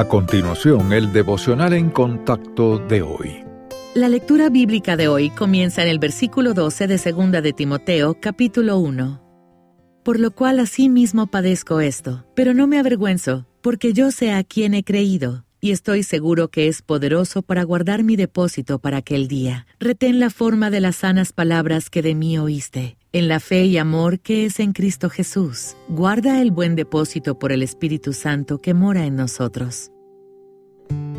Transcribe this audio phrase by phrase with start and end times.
[0.00, 3.44] A continuación, el devocional en contacto de hoy.
[3.92, 8.78] La lectura bíblica de hoy comienza en el versículo 12 de 2 de Timoteo, capítulo
[8.78, 9.20] 1.
[10.02, 14.72] Por lo cual asimismo padezco esto, pero no me avergüenzo, porque yo sé a quién
[14.72, 19.66] he creído, y estoy seguro que es poderoso para guardar mi depósito para aquel día.
[19.78, 23.78] Retén la forma de las sanas palabras que de mí oíste en la fe y
[23.78, 25.76] amor que es en Cristo Jesús.
[25.88, 29.90] Guarda el buen depósito por el Espíritu Santo que mora en nosotros.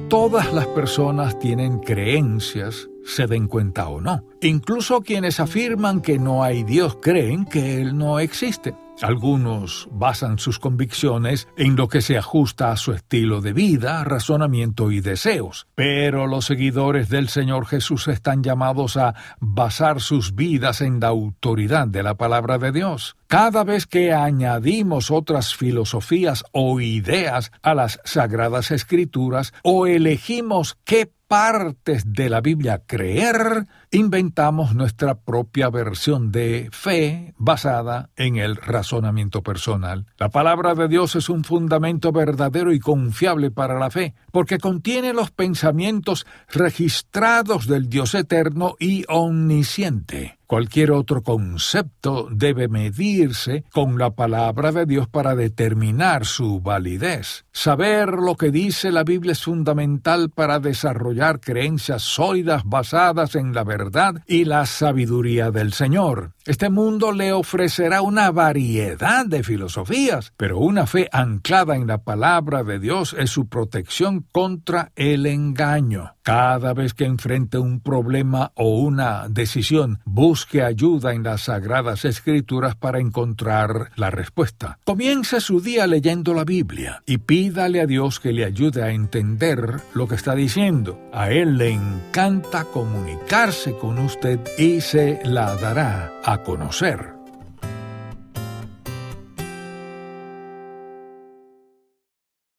[0.10, 4.26] Todas las personas tienen creencias, se den cuenta o no.
[4.42, 8.76] Incluso quienes afirman que no hay Dios creen que Él no existe.
[9.02, 14.92] Algunos basan sus convicciones en lo que se ajusta a su estilo de vida, razonamiento
[14.92, 21.00] y deseos, pero los seguidores del Señor Jesús están llamados a basar sus vidas en
[21.00, 23.16] la autoridad de la palabra de Dios.
[23.28, 31.12] Cada vez que añadimos otras filosofías o ideas a las sagradas escrituras o elegimos qué
[31.32, 39.42] partes de la Biblia creer, inventamos nuestra propia versión de fe basada en el razonamiento
[39.42, 40.08] personal.
[40.18, 45.14] La palabra de Dios es un fundamento verdadero y confiable para la fe, porque contiene
[45.14, 50.41] los pensamientos registrados del Dios eterno y omnisciente.
[50.52, 57.46] Cualquier otro concepto debe medirse con la palabra de Dios para determinar su validez.
[57.54, 63.64] Saber lo que dice la Biblia es fundamental para desarrollar creencias sólidas basadas en la
[63.64, 66.34] verdad y la sabiduría del Señor.
[66.44, 72.66] Este mundo le ofrecerá una variedad de filosofías, pero una fe anclada en la palabra
[72.66, 76.16] de Dios es su protección contra el engaño.
[76.24, 82.76] Cada vez que enfrente un problema o una decisión, busque ayuda en las sagradas escrituras
[82.76, 84.78] para encontrar la respuesta.
[84.84, 89.82] Comience su día leyendo la Biblia y pídale a Dios que le ayude a entender
[89.94, 91.00] lo que está diciendo.
[91.12, 97.21] A Él le encanta comunicarse con usted y se la dará a conocer.